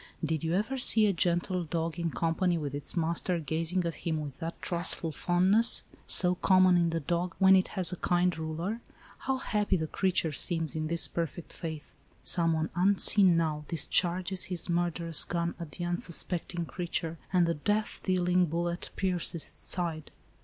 Did 0.25 0.43
you 0.43 0.55
ever 0.55 0.79
see 0.79 1.05
a 1.05 1.13
gentle 1.13 1.63
dog, 1.63 1.99
in 1.99 2.09
company 2.09 2.57
with 2.57 2.73
its 2.73 2.97
master, 2.97 3.37
gazing 3.37 3.85
at 3.85 3.93
him 3.93 4.19
with 4.19 4.39
that 4.39 4.59
trustful 4.59 5.11
fondness, 5.11 5.83
so 6.07 6.33
common 6.33 6.75
in 6.75 6.89
the 6.89 6.99
dog, 6.99 7.35
when 7.37 7.55
it 7.55 7.67
has 7.77 7.93
a 7.93 7.93
ALICE; 7.93 8.01
OR, 8.01 8.01
THE 8.01 8.15
WAGES 8.15 8.31
OF 8.31 8.31
SIN. 8.31 8.47
95 8.47 8.57
kind 8.57 8.57
ruler? 8.57 8.81
How 9.19 9.37
happy 9.37 9.77
the 9.77 9.85
creature 9.85 10.31
seems 10.31 10.75
in 10.75 10.87
this 10.87 11.07
perfect 11.07 11.53
faith. 11.53 11.93
Some 12.23 12.53
one 12.53 12.71
unseen 12.73 13.37
now 13.37 13.63
dis 13.67 13.85
charges 13.85 14.45
his 14.45 14.67
murderous 14.69 15.23
gun 15.23 15.53
at 15.59 15.73
the 15.73 15.85
unsuspecting 15.85 16.65
creature, 16.65 17.19
and 17.31 17.45
the 17.45 17.53
death 17.53 17.99
dealing 18.01 18.47
bullet 18.47 18.89
pierces 18.95 19.45
its 19.47 19.59
side. 19.59 20.09